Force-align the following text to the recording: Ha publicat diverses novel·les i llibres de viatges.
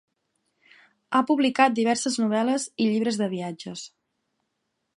Ha 1.17 1.19
publicat 1.31 1.75
diverses 1.79 2.17
novel·les 2.21 2.65
i 2.85 2.87
llibres 2.93 3.21
de 3.23 3.29
viatges. 3.35 3.85